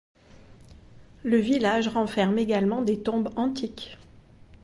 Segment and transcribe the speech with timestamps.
[1.21, 3.99] Le village renferme également des tombes antiques.